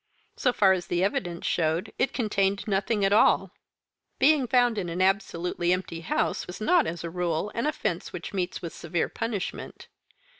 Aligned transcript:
So 0.35 0.51
far 0.51 0.73
as 0.73 0.87
the 0.87 1.03
evidence 1.03 1.45
showed, 1.45 1.93
it 1.99 2.11
contained 2.11 2.67
nothing 2.67 3.05
at 3.05 3.13
all. 3.13 3.51
Being 4.17 4.47
found 4.47 4.79
in 4.79 4.89
an 4.89 4.99
absolutely 4.99 5.71
empty 5.71 5.99
house 6.01 6.43
is 6.49 6.59
not, 6.59 6.87
as 6.87 7.03
a 7.03 7.09
rule, 7.11 7.51
an 7.53 7.67
offence 7.67 8.11
which 8.11 8.33
meets 8.33 8.63
with 8.63 8.73
a 8.73 8.77
severe 8.77 9.09
punishment. 9.09 9.89